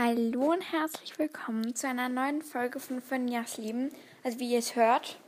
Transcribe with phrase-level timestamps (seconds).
[0.00, 3.90] Hallo und herzlich willkommen zu einer neuen Folge von Finjas Leben.
[4.22, 5.18] Also wie ihr es hört,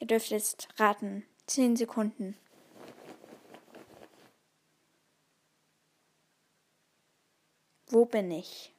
[0.00, 1.24] ihr dürft jetzt raten.
[1.46, 2.36] 10 Sekunden.
[7.90, 8.74] Wo bin ich?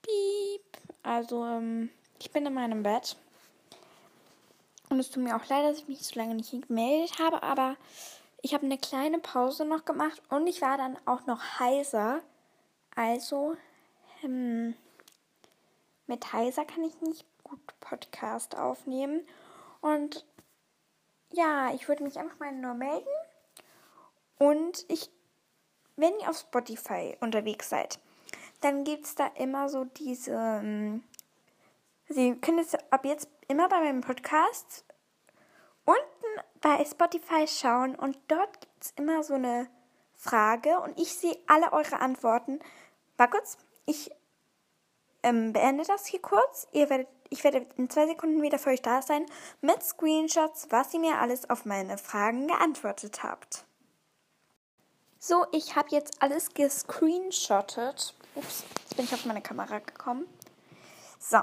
[0.00, 0.62] Piep.
[1.02, 3.18] Also, ähm, ich bin in meinem Bett.
[4.88, 7.76] Und es tut mir auch leid, dass ich mich so lange nicht gemeldet habe, aber
[8.46, 12.22] ich habe eine kleine Pause noch gemacht und ich war dann auch noch heiser.
[12.94, 13.56] Also,
[14.20, 14.76] hm,
[16.06, 19.26] mit heiser kann ich nicht gut Podcast aufnehmen.
[19.80, 20.24] Und
[21.32, 23.08] ja, ich würde mich einfach mal nur melden.
[24.38, 25.10] Und ich,
[25.96, 27.98] wenn ihr auf Spotify unterwegs seid,
[28.60, 30.30] dann gibt es da immer so diese.
[30.30, 31.02] Ähm,
[32.08, 34.84] Sie können es ab jetzt immer bei meinem Podcast
[36.66, 39.68] bei Spotify schauen und dort gibt es immer so eine
[40.16, 42.58] Frage und ich sehe alle eure Antworten.
[43.16, 44.10] War kurz, ich
[45.22, 46.66] ähm, beende das hier kurz.
[46.72, 49.26] Ihr werdet, ich werde in zwei Sekunden wieder für euch da sein
[49.60, 53.64] mit Screenshots, was ihr mir alles auf meine Fragen geantwortet habt.
[55.20, 58.12] So, ich habe jetzt alles gescreenshottet.
[58.34, 60.26] Ups, jetzt bin ich auf meine Kamera gekommen.
[61.20, 61.38] So,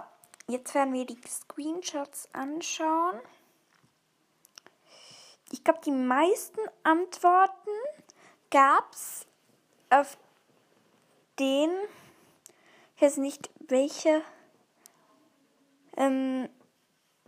[0.49, 3.21] jetzt werden wir die Screenshots anschauen
[5.53, 7.69] ich glaube, die meisten Antworten
[8.49, 9.27] gab es
[9.91, 10.17] auf
[11.37, 11.69] den,
[12.95, 14.23] ich weiß nicht, welche
[15.95, 16.49] ähm,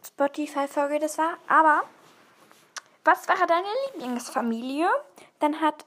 [0.04, 1.84] Spotify-Folge das war, aber
[3.04, 4.90] was wäre deine Lieblingsfamilie?
[5.38, 5.86] Dann hat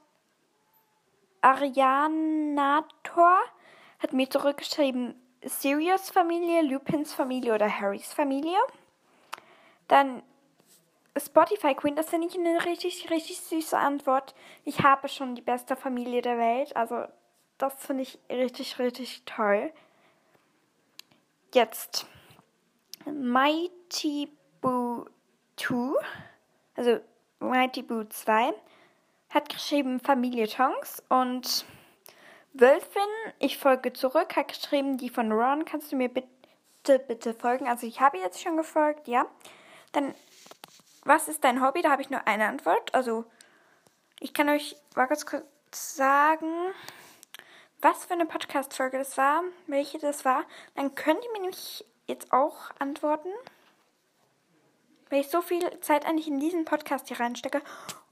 [1.41, 3.37] Arianator
[3.99, 8.59] hat mir zurückgeschrieben, Sirius Familie, Lupins Familie oder Harrys Familie.
[9.89, 10.23] Dann
[11.21, 14.35] Spotify Queen, das finde ich eine richtig, richtig süße Antwort.
[14.65, 16.77] Ich habe schon die beste Familie der Welt.
[16.77, 17.05] Also,
[17.59, 19.73] das finde ich richtig, richtig toll.
[21.55, 22.07] Jetzt
[23.07, 24.31] Mighty
[24.61, 25.07] Boo
[25.57, 25.95] 2,
[26.77, 27.01] also
[27.41, 28.53] Mighty Boo 2,
[29.31, 31.65] hat geschrieben Familie Tongs und
[32.53, 33.03] Wölfin,
[33.39, 37.69] ich folge zurück, hat geschrieben, die von Ron, kannst du mir bitte, bitte folgen?
[37.69, 39.27] Also ich habe jetzt schon gefolgt, ja.
[39.93, 40.15] Dann
[41.05, 41.83] was ist dein Hobby?
[41.83, 42.95] Da habe ich nur eine Antwort.
[42.95, 43.25] Also,
[44.21, 46.51] ich kann euch mal ganz kurz sagen,
[47.81, 50.45] was für eine Podcast-Folge das war, welche das war.
[50.75, 53.31] Dann könnt ihr mir nämlich jetzt auch antworten.
[55.11, 57.63] Weil ich so viel Zeit eigentlich in diesen Podcast hier reinstecke.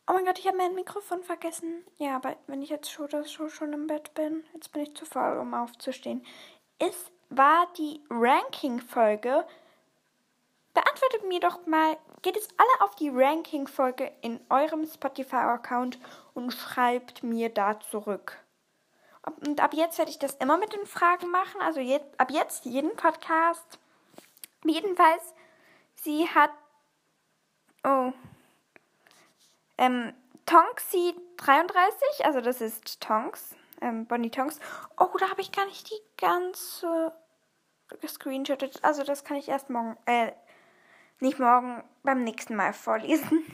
[0.09, 1.85] Oh mein Gott, ich habe mein Mikrofon vergessen.
[1.99, 5.05] Ja, aber wenn ich jetzt schon, schon, schon im Bett bin, jetzt bin ich zu
[5.05, 6.25] faul, um aufzustehen.
[6.79, 9.45] Es war die Ranking-Folge
[10.77, 15.99] Beantwortet mir doch mal, geht es alle auf die Ranking-Folge in eurem Spotify-Account
[16.35, 18.39] und schreibt mir da zurück.
[19.47, 21.63] Und ab jetzt werde ich das immer mit den Fragen machen.
[21.63, 23.79] Also jetzt, ab jetzt jeden Podcast.
[24.67, 25.33] Jedenfalls,
[25.95, 26.51] sie hat.
[27.83, 28.13] Oh.
[29.79, 30.13] Ähm,
[30.45, 33.55] Tonksy 33, also das ist Tonks.
[33.81, 34.61] Ähm, Bonnie Tonks.
[34.99, 37.15] Oh, da habe ich gar nicht die ganze
[38.03, 38.85] gescreenshottet.
[38.85, 40.33] Also das kann ich erst morgen, äh,
[41.21, 43.45] nicht morgen beim nächsten Mal vorlesen.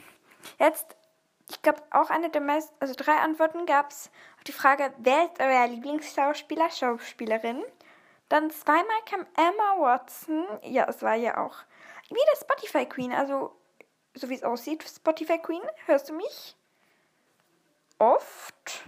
[0.59, 0.95] Jetzt,
[1.49, 5.25] ich glaube, auch eine der meisten, also drei Antworten gab es auf die Frage, wer
[5.25, 7.63] ist euer Lieblingsschauspieler, Schauspielerin?
[8.29, 10.45] Dann zweimal kam Emma Watson.
[10.63, 11.55] Ja, es war ja auch
[12.09, 13.13] wieder Spotify Queen.
[13.13, 13.55] Also,
[14.15, 16.55] so wie es aussieht, Spotify Queen, hörst du mich?
[17.99, 18.83] Oft.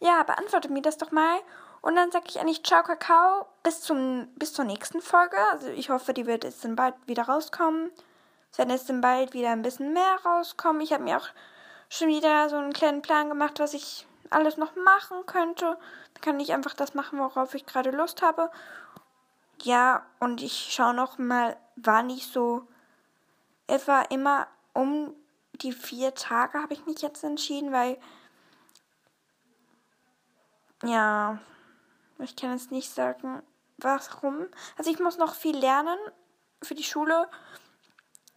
[0.00, 1.38] Ja, beantwortet mir das doch mal.
[1.80, 5.38] Und dann sage ich eigentlich Ciao Kakao bis, zum, bis zur nächsten Folge.
[5.50, 7.90] Also ich hoffe, die wird jetzt dann bald wieder rauskommen.
[8.52, 10.82] Es werden jetzt bald wieder ein bisschen mehr rauskommen.
[10.82, 11.28] Ich habe mir auch
[11.88, 15.78] schon wieder so einen kleinen Plan gemacht, was ich alles noch machen könnte.
[16.14, 18.50] Dann kann ich einfach das machen, worauf ich gerade Lust habe.
[19.62, 22.66] Ja, und ich schaue noch mal, wann ich so
[23.68, 25.14] etwa immer um
[25.52, 27.98] die vier Tage habe ich mich jetzt entschieden, weil
[30.82, 31.38] ja,
[32.18, 33.42] ich kann es nicht sagen,
[33.78, 34.46] warum.
[34.76, 35.98] Also ich muss noch viel lernen
[36.62, 37.28] für die Schule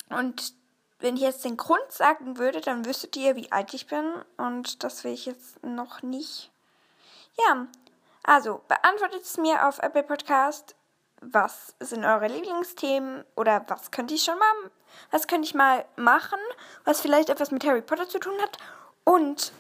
[0.10, 0.54] und
[1.00, 4.84] wenn ich jetzt den Grund sagen würde, dann wüsstet ihr, wie alt ich bin und
[4.84, 6.52] das will ich jetzt noch nicht.
[7.38, 7.68] Ja,
[8.24, 10.76] also beantwortet es mir auf Apple Podcast
[11.34, 14.72] was sind eure Lieblingsthemen oder was könnte ich schon mal,
[15.12, 16.40] was könnte ich mal machen,
[16.84, 18.58] was vielleicht etwas mit Harry Potter zu tun hat.
[19.04, 19.52] Und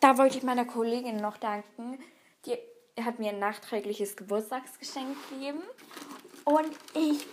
[0.00, 1.98] da wollte ich meiner Kollegin noch danken.
[2.46, 2.58] Die
[3.02, 5.62] hat mir ein nachträgliches Geburtstagsgeschenk gegeben.
[6.44, 7.26] Und ich,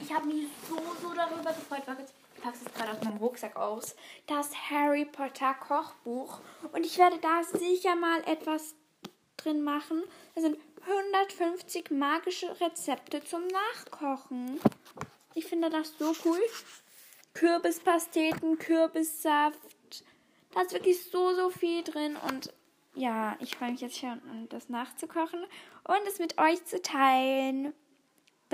[0.00, 1.82] ich habe mich so, so darüber gefreut.
[2.36, 3.96] Ich packe es gerade aus meinem Rucksack aus.
[4.26, 6.40] Das Harry Potter Kochbuch.
[6.72, 8.74] Und ich werde da sicher mal etwas
[9.36, 10.02] drin machen.
[10.34, 14.60] Da sind 150 magische Rezepte zum Nachkochen.
[15.34, 16.40] Ich finde das so cool.
[17.34, 19.58] Kürbispasteten, Kürbissaft.
[20.52, 22.16] Da ist wirklich so, so viel drin.
[22.28, 22.52] Und
[22.94, 24.20] ja, ich freue mich jetzt schon,
[24.50, 25.42] das nachzukochen
[25.84, 27.74] und es mit euch zu teilen.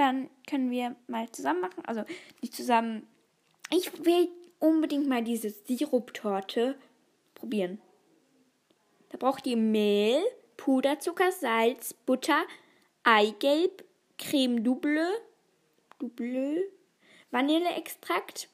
[0.01, 1.85] Dann können wir mal zusammen machen.
[1.85, 2.05] Also
[2.41, 3.07] nicht zusammen.
[3.71, 6.75] Ich will unbedingt mal diese Siruptorte
[7.35, 7.83] probieren.
[9.11, 10.23] Da braucht ihr Mehl,
[10.57, 12.45] Puderzucker, Salz, Butter,
[13.03, 13.85] Eigelb,
[14.17, 15.07] Creme double,
[15.99, 16.63] double
[17.31, 18.49] Vanilleextrakt,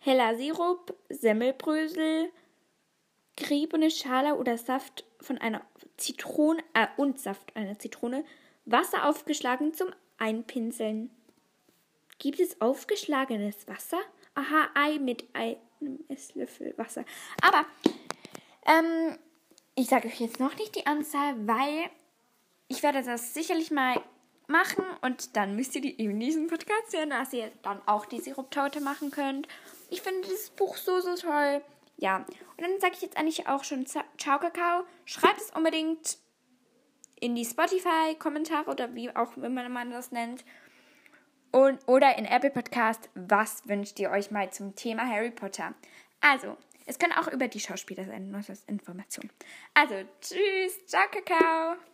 [0.00, 2.32] heller Sirup, Semmelbrösel,
[3.36, 5.62] geriebene Schale oder Saft von einer
[5.98, 8.24] Zitrone äh, und Saft einer Zitrone,
[8.64, 11.10] Wasser aufgeschlagen zum Einpinseln.
[12.18, 13.98] Gibt es aufgeschlagenes Wasser?
[14.34, 17.04] Aha, Ei mit einem Esslöffel Wasser.
[17.42, 17.64] Aber
[18.66, 19.18] ähm,
[19.74, 21.90] ich sage euch jetzt noch nicht die Anzahl, weil
[22.68, 24.00] ich werde das sicherlich mal
[24.46, 28.20] machen und dann müsst ihr die in diesem Podcast hören, dass ihr dann auch die
[28.20, 29.48] Siruptaute machen könnt.
[29.88, 31.62] Ich finde dieses Buch so, so toll.
[31.96, 34.84] Ja, und dann sage ich jetzt eigentlich auch schon Ciao Kakao.
[35.04, 36.18] Schreibt es unbedingt
[37.20, 40.44] in die Spotify-Kommentare oder wie auch immer man das nennt.
[41.52, 45.74] Und, oder in Apple Podcast, was wünscht ihr euch mal zum Thema Harry Potter?
[46.20, 46.56] Also,
[46.86, 49.30] es können auch über die Schauspieler sein, nur als Information.
[49.74, 51.89] Also, tschüss, ciao, Kakao.